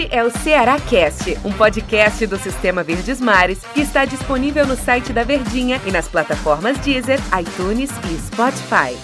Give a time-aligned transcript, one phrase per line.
[0.00, 4.74] Este é o Ceará Cast, um podcast do Sistema Verdes Mares que está disponível no
[4.74, 8.96] site da Verdinha e nas plataformas Deezer, iTunes e Spotify.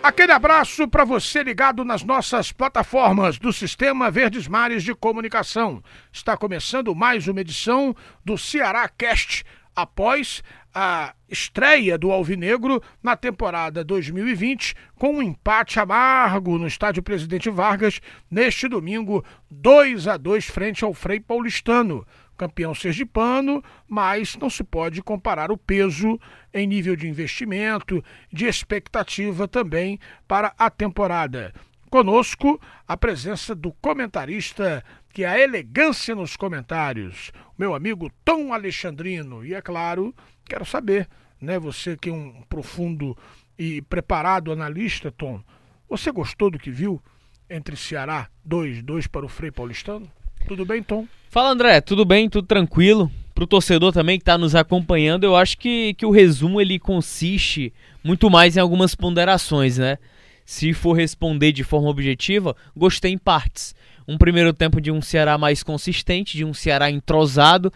[0.00, 5.82] Aquele abraço para você ligado nas nossas plataformas do Sistema Verdes Mares de Comunicação.
[6.12, 7.92] Está começando mais uma edição
[8.24, 9.44] do Ceará Cast
[9.82, 10.42] após
[10.74, 18.00] a estreia do Alvinegro na temporada 2020 com um empate amargo no estádio Presidente Vargas
[18.30, 22.06] neste domingo 2 a 2 frente ao Frei Paulistano.
[22.36, 26.18] Campeão sergipano, mas não se pode comparar o peso
[26.54, 28.02] em nível de investimento,
[28.32, 31.52] de expectativa também para a temporada.
[31.90, 34.82] Conosco, a presença do comentarista
[35.12, 39.44] que a elegância nos comentários, meu amigo Tom Alexandrino.
[39.44, 40.14] E é claro,
[40.44, 41.08] quero saber,
[41.40, 43.16] né, você que é um profundo
[43.58, 45.42] e preparado analista, Tom,
[45.88, 47.02] você gostou do que viu
[47.48, 50.10] entre Ceará 2, 2 para o Frei Paulistano?
[50.46, 51.06] Tudo bem, Tom?
[51.28, 53.10] Fala, André, tudo bem, tudo tranquilo.
[53.34, 56.78] Para o torcedor também que está nos acompanhando, eu acho que, que o resumo ele
[56.78, 59.98] consiste muito mais em algumas ponderações, né?
[60.44, 63.74] Se for responder de forma objetiva, gostei em partes
[64.10, 67.72] um primeiro tempo de um Ceará mais consistente, de um Ceará entrosado,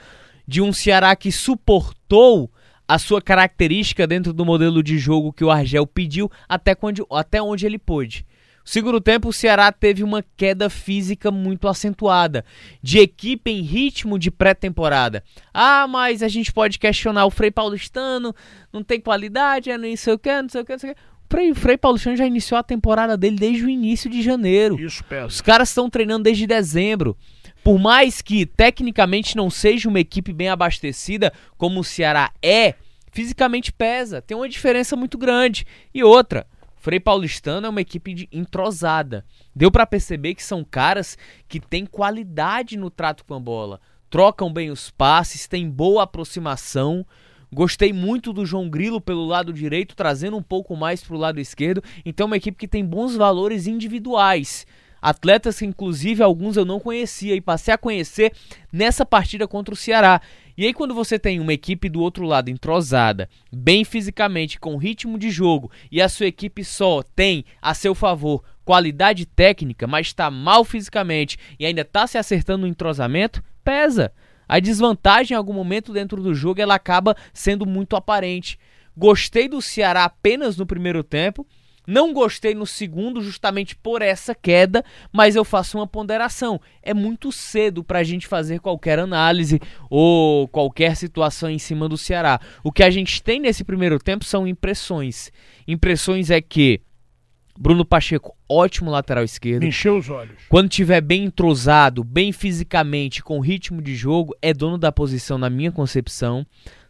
[0.47, 2.51] de um Ceará que suportou
[2.89, 7.41] a sua característica dentro do modelo de jogo que o Argel pediu até, quando, até
[7.41, 8.27] onde ele pôde.
[8.65, 12.45] Segundo tempo, o Ceará teve uma queda física muito acentuada,
[12.83, 15.23] de equipe em ritmo de pré-temporada.
[15.53, 18.35] Ah, mas a gente pode questionar o Frei Paulistano,
[18.73, 20.95] não tem qualidade, é não sei o que, não sei o que, não sei o
[20.95, 21.01] que.
[21.28, 24.78] Frei, Frei Paulistano já iniciou a temporada dele desde o início de janeiro.
[24.80, 25.27] Isso, pesa.
[25.27, 27.17] Os caras estão treinando desde dezembro.
[27.62, 32.75] Por mais que tecnicamente não seja uma equipe bem abastecida, como o Ceará é,
[33.11, 34.20] fisicamente pesa.
[34.20, 35.67] Tem uma diferença muito grande.
[35.95, 39.25] E outra, Frei Paulistano é uma equipe de entrosada.
[39.56, 41.17] Deu para perceber que são caras
[41.48, 43.80] que têm qualidade no trato com a bola.
[44.11, 47.06] Trocam bem os passes, têm boa aproximação.
[47.55, 51.39] Gostei muito do João Grilo pelo lado direito, trazendo um pouco mais para o lado
[51.39, 51.81] esquerdo.
[52.05, 54.67] Então, é uma equipe que tem bons valores individuais.
[55.01, 58.33] Atletas que, inclusive, alguns eu não conhecia e passei a conhecer
[58.73, 60.20] nessa partida contra o Ceará.
[60.59, 65.17] E aí, quando você tem uma equipe do outro lado entrosada, bem fisicamente, com ritmo
[65.17, 70.29] de jogo, e a sua equipe só tem a seu favor qualidade técnica, mas está
[70.29, 74.11] mal fisicamente e ainda está se acertando no entrosamento, pesa.
[74.49, 78.59] A desvantagem em algum momento dentro do jogo ela acaba sendo muito aparente.
[78.97, 81.47] Gostei do Ceará apenas no primeiro tempo.
[81.87, 84.83] Não gostei no segundo, justamente por essa queda,
[85.13, 86.59] mas eu faço uma ponderação.
[86.83, 89.61] É muito cedo para a gente fazer qualquer análise
[89.91, 92.41] ou qualquer situação em cima do Ceará.
[92.63, 95.31] O que a gente tem nesse primeiro tempo são impressões.
[95.69, 96.81] Impressões é que
[97.59, 99.63] Bruno Pacheco, ótimo lateral esquerdo.
[99.63, 100.37] Me encheu os olhos.
[100.48, 105.48] Quando tiver bem entrosado, bem fisicamente, com ritmo de jogo, é dono da posição na
[105.48, 106.45] minha concepção.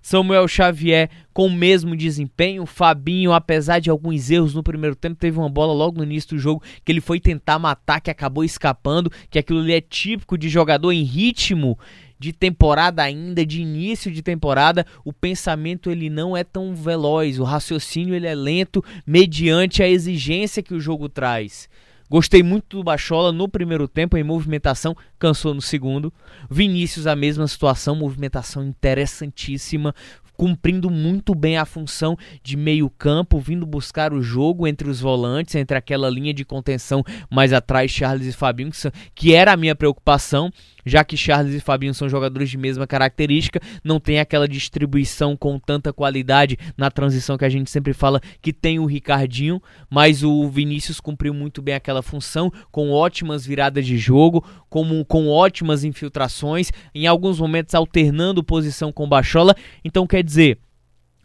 [0.04, 2.66] Samuel Xavier com o mesmo desempenho.
[2.66, 6.38] Fabinho, apesar de alguns erros no primeiro tempo, teve uma bola logo no início do
[6.38, 10.50] jogo que ele foi tentar matar, que acabou escapando, que aquilo ali é típico de
[10.50, 11.78] jogador em ritmo
[12.18, 17.44] de temporada ainda, de início de temporada, o pensamento ele não é tão veloz, o
[17.44, 21.68] raciocínio ele é lento mediante a exigência que o jogo traz.
[22.08, 26.12] Gostei muito do Bachola no primeiro tempo em movimentação, cansou no segundo.
[26.50, 29.94] Vinícius a mesma situação, movimentação interessantíssima,
[30.36, 35.76] cumprindo muito bem a função de meio-campo, vindo buscar o jogo entre os volantes, entre
[35.76, 38.70] aquela linha de contenção mais atrás, Charles e Fabinho,
[39.14, 40.52] que era a minha preocupação
[40.84, 45.58] já que Charles e Fabinho são jogadores de mesma característica, não tem aquela distribuição com
[45.58, 50.48] tanta qualidade na transição que a gente sempre fala que tem o Ricardinho, mas o
[50.48, 56.70] Vinícius cumpriu muito bem aquela função, com ótimas viradas de jogo, com, com ótimas infiltrações,
[56.94, 60.58] em alguns momentos alternando posição com Bachola, então quer dizer,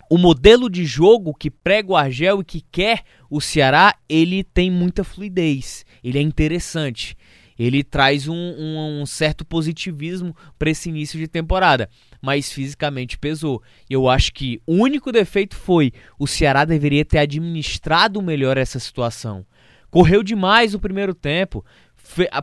[0.10, 4.72] o modelo de jogo que prega o Argel e que quer o Ceará, ele tem
[4.72, 7.16] muita fluidez, ele é interessante
[7.60, 11.90] ele traz um, um, um certo positivismo para esse início de temporada,
[12.22, 13.62] mas fisicamente pesou.
[13.90, 19.46] Eu acho que o único defeito foi o Ceará deveria ter administrado melhor essa situação.
[19.92, 21.66] Correu demais o primeiro tempo,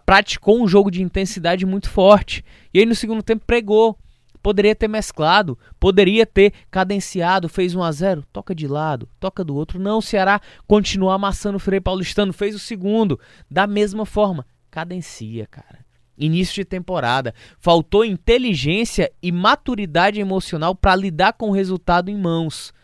[0.05, 3.99] praticou um jogo de intensidade muito forte e aí no segundo tempo pregou.
[4.43, 9.57] Poderia ter mesclado, poderia ter cadenciado, fez 1 a 0 toca de lado, toca do
[9.57, 9.81] outro.
[9.81, 13.19] Não, o Ceará continua amassando o Frei Paulistano, fez o segundo,
[13.51, 15.79] da mesma forma cadencia, cara.
[16.19, 17.35] Início de temporada.
[17.59, 22.75] Faltou inteligência e maturidade emocional para lidar com o resultado em mãos.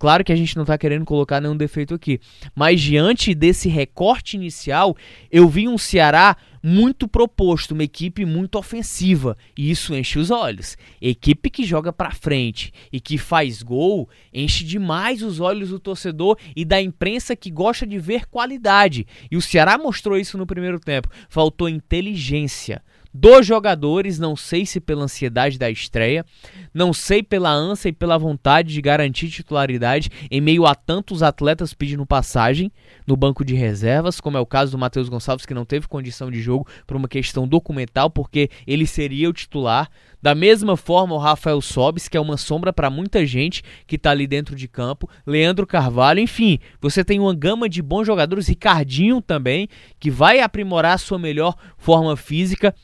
[0.00, 2.20] Claro que a gente não está querendo colocar nenhum defeito aqui,
[2.56, 4.96] mas diante desse recorte inicial,
[5.30, 10.76] eu vi um Ceará muito proposto, uma equipe muito ofensiva, e isso enche os olhos.
[11.00, 16.36] Equipe que joga para frente e que faz gol, enche demais os olhos do torcedor
[16.54, 19.06] e da imprensa que gosta de ver qualidade.
[19.30, 21.08] E o Ceará mostrou isso no primeiro tempo.
[21.28, 22.82] Faltou inteligência
[23.20, 26.24] dos jogadores, não sei se pela ansiedade da estreia,
[26.72, 31.74] não sei pela ânsia e pela vontade de garantir titularidade em meio a tantos atletas
[31.74, 32.70] pedindo passagem
[33.04, 36.30] no banco de reservas, como é o caso do Matheus Gonçalves, que não teve condição
[36.30, 39.90] de jogo por uma questão documental, porque ele seria o titular.
[40.22, 44.10] Da mesma forma, o Rafael Sobis, que é uma sombra para muita gente que está
[44.10, 49.20] ali dentro de campo, Leandro Carvalho, enfim, você tem uma gama de bons jogadores, Ricardinho
[49.20, 49.68] também,
[49.98, 52.74] que vai aprimorar a sua melhor forma física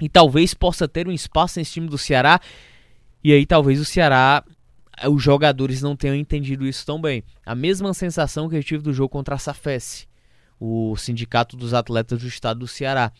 [0.00, 2.40] e talvez possa ter um espaço nesse time do Ceará.
[3.22, 4.44] E aí talvez o Ceará,
[5.08, 7.22] os jogadores não tenham entendido isso tão bem.
[7.44, 10.06] A mesma sensação que eu tive do jogo contra a Safes,
[10.58, 13.12] o sindicato dos atletas do estado do Ceará.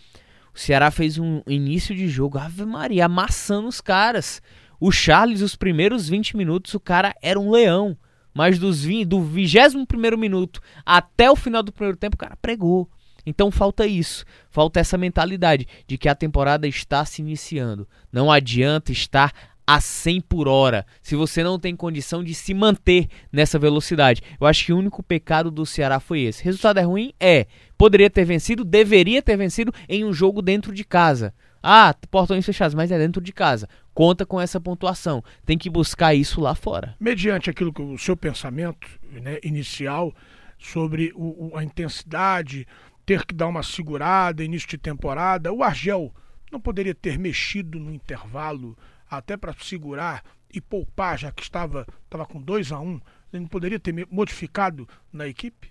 [0.54, 4.40] O Ceará fez um início de jogo, Ave Maria, amassando os caras.
[4.78, 7.96] O Charles, os primeiros 20 minutos, o cara era um leão.
[8.32, 9.86] Mas dos 20, do 21
[10.16, 12.90] minuto até o final do primeiro tempo, o cara pregou.
[13.26, 17.88] Então falta isso, falta essa mentalidade de que a temporada está se iniciando.
[18.12, 19.32] Não adianta estar
[19.66, 24.22] a 100 por hora se você não tem condição de se manter nessa velocidade.
[24.40, 26.44] Eu acho que o único pecado do Ceará foi esse.
[26.44, 27.12] Resultado é ruim?
[27.18, 27.46] É.
[27.76, 31.34] Poderia ter vencido, deveria ter vencido em um jogo dentro de casa.
[31.62, 33.66] Ah, portões fechados, mas é dentro de casa.
[33.94, 35.24] Conta com essa pontuação.
[35.46, 36.94] Tem que buscar isso lá fora.
[37.00, 40.12] Mediante aquilo que o seu pensamento né, inicial
[40.58, 42.66] sobre o, o, a intensidade,
[43.04, 45.52] ter que dar uma segurada início de temporada.
[45.52, 46.12] O Argel
[46.50, 48.76] não poderia ter mexido no intervalo
[49.08, 50.22] até para segurar
[50.52, 53.00] e poupar, já que estava, estava com 2 a 1 um.
[53.32, 55.68] Ele não poderia ter modificado na equipe?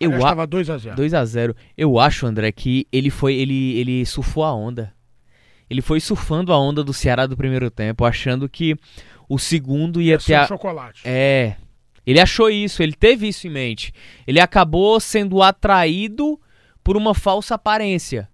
[0.00, 0.16] Eu a...
[0.16, 0.96] estava 2 a 0.
[0.96, 1.56] 2 a 0.
[1.76, 4.92] Eu acho, André, que ele foi ele ele surfou a onda.
[5.68, 8.76] Ele foi surfando a onda do Ceará do primeiro tempo, achando que
[9.28, 10.46] o segundo ia, ia ter a...
[10.46, 11.02] chocolate.
[11.04, 11.56] É,
[12.06, 13.92] ele achou isso, ele teve isso em mente.
[14.26, 16.40] Ele acabou sendo atraído
[16.84, 18.28] por uma falsa aparência.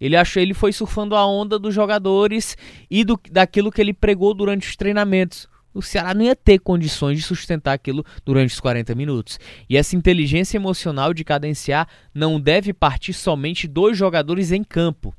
[0.00, 2.56] Ele achou, ele foi surfando a onda dos jogadores
[2.90, 5.48] e do, daquilo que ele pregou durante os treinamentos.
[5.72, 9.38] O Ceará não ia ter condições de sustentar aquilo durante os 40 minutos.
[9.68, 15.14] E essa inteligência emocional de cadenciar não deve partir somente dos jogadores em campo.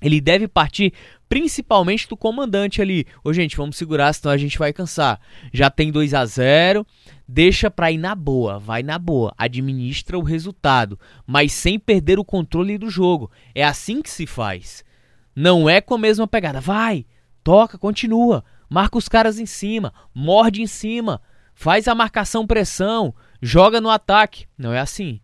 [0.00, 0.92] Ele deve partir
[1.28, 3.06] principalmente do comandante ali.
[3.22, 5.20] Ô, gente, vamos segurar, senão a gente vai cansar.
[5.52, 6.86] Já tem 2 a 0
[7.28, 12.24] deixa pra ir na boa, vai na boa, administra o resultado, mas sem perder o
[12.24, 13.30] controle do jogo.
[13.54, 14.82] É assim que se faz.
[15.36, 16.60] Não é com a mesma pegada.
[16.60, 17.04] Vai,
[17.44, 21.20] toca, continua, marca os caras em cima, morde em cima,
[21.54, 24.46] faz a marcação pressão, joga no ataque.
[24.56, 25.20] Não é assim.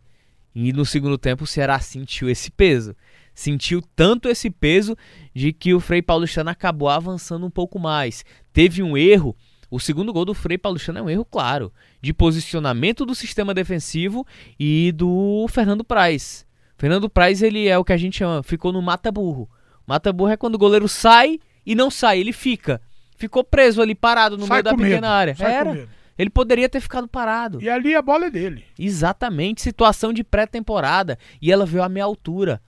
[0.55, 2.95] E no segundo tempo o Ceará sentiu esse peso
[3.35, 4.97] sentiu tanto esse peso
[5.35, 8.25] de que o Frei Paulistano acabou avançando um pouco mais.
[8.53, 9.37] Teve um erro.
[9.71, 14.25] O segundo gol do Frei Paulistano é um erro claro de posicionamento do sistema defensivo
[14.59, 16.47] e do Fernando Praz.
[16.77, 19.51] Fernando Praz ele é o que a gente chama, ficou no mata burro.
[19.87, 22.81] Mata burro é quando o goleiro sai e não sai, ele fica.
[23.17, 25.37] Ficou preso ali parado no sai meio da pequena medo, área.
[25.39, 25.89] Era.
[26.17, 27.61] Ele poderia ter ficado parado.
[27.61, 28.65] E ali a bola é dele.
[28.79, 31.19] Exatamente, situação de pré-temporada.
[31.43, 32.63] E ela veio à minha altura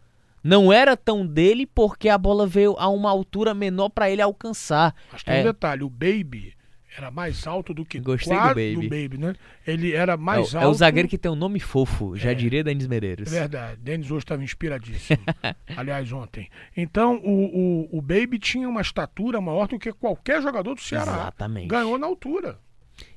[0.46, 4.94] não era tão dele porque a bola veio a uma altura menor para ele alcançar.
[5.12, 5.40] Mas tem é.
[5.40, 6.54] um detalhe, o Baby
[6.96, 8.74] era mais alto do que Gostei do Baby.
[8.74, 9.34] do Baby, né?
[9.66, 10.66] Ele era mais é, alto.
[10.66, 13.32] É o zagueiro que tem um nome fofo, já é, diria Denis Medeiros.
[13.32, 15.18] É verdade, Denis hoje estava inspiradíssimo.
[15.76, 16.48] aliás, ontem.
[16.74, 21.12] Então, o, o, o Baby tinha uma estatura maior do que qualquer jogador do Ceará.
[21.12, 21.68] Exatamente.
[21.68, 22.58] Ganhou na altura.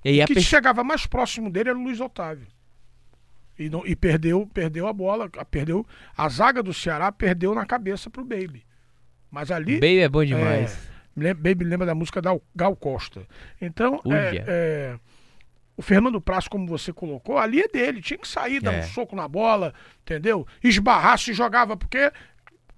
[0.04, 2.48] E aí, o que chegava mais próximo dele era o Luiz Otávio.
[3.60, 5.86] E, não, e perdeu, perdeu a bola, perdeu
[6.16, 8.66] a zaga do Ceará perdeu na cabeça pro Baby.
[9.30, 10.90] Mas ali Baby é bom demais.
[11.20, 13.28] É, Baby lembra da música da Gal Costa.
[13.60, 15.00] Então, é, é,
[15.76, 18.80] o Fernando Praz, como você colocou, ali é dele, tinha que sair, dar é.
[18.80, 19.74] um soco na bola,
[20.04, 20.48] entendeu?
[20.64, 22.12] Esbarrar se jogava porque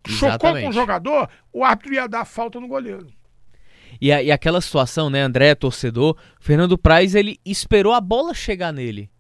[0.08, 0.18] Exatamente.
[0.18, 3.06] chocou com o jogador, o árbitro ia dar falta no goleiro.
[4.00, 8.72] E, a, e aquela situação, né, André, torcedor, Fernando Praz, ele esperou a bola chegar
[8.72, 9.12] nele.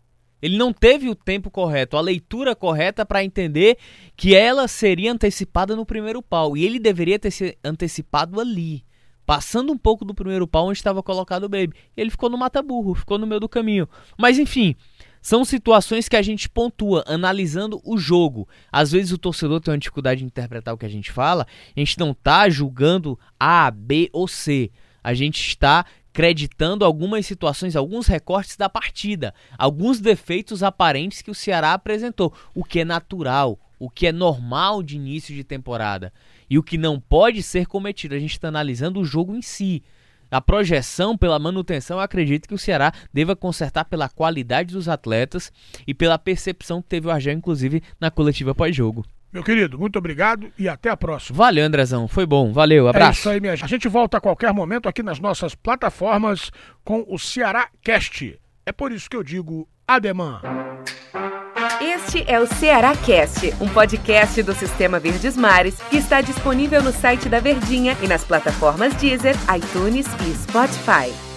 [0.41, 3.77] Ele não teve o tempo correto, a leitura correta para entender
[4.15, 6.57] que ela seria antecipada no primeiro pau.
[6.57, 8.83] E ele deveria ter se antecipado ali,
[9.25, 11.75] passando um pouco do primeiro pau onde estava colocado o Baby.
[11.95, 13.87] Ele ficou no mata-burro, ficou no meio do caminho.
[14.17, 14.75] Mas enfim,
[15.21, 18.49] são situações que a gente pontua analisando o jogo.
[18.71, 21.45] Às vezes o torcedor tem uma dificuldade de interpretar o que a gente fala.
[21.75, 24.71] A gente não está julgando A, B ou C.
[25.03, 31.35] A gente está creditando algumas situações, alguns recortes da partida, alguns defeitos aparentes que o
[31.35, 36.13] Ceará apresentou, o que é natural, o que é normal de início de temporada
[36.49, 38.13] e o que não pode ser cometido.
[38.13, 39.83] A gente está analisando o jogo em si.
[40.29, 45.51] A projeção pela manutenção, eu acredito que o Ceará deva consertar pela qualidade dos atletas
[45.85, 49.05] e pela percepção que teve o Argel, inclusive, na coletiva pós-jogo.
[49.31, 51.37] Meu querido, muito obrigado e até a próxima.
[51.37, 52.07] Valeu, Andrezão.
[52.07, 52.51] Foi bom.
[52.51, 52.87] Valeu.
[52.87, 53.09] Abraço.
[53.09, 53.65] É isso aí, minha gente.
[53.65, 56.51] A gente volta a qualquer momento aqui nas nossas plataformas
[56.83, 58.37] com o Ceará Cast.
[58.65, 60.41] É por isso que eu digo ademã.
[61.81, 66.91] Este é o Ceará Cast, um podcast do Sistema Verdes Mares que está disponível no
[66.91, 71.30] site da Verdinha e nas plataformas Deezer, iTunes e Spotify.